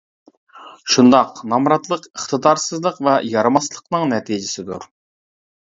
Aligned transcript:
شۇنداق، 0.93 1.43
نامراتلىق 1.51 2.07
ئىقتىدارسىزلىق 2.09 2.99
ۋە 3.09 3.15
يارىماسلىقنىڭ 3.35 4.11
نەتىجىسىدۇر. 4.17 4.93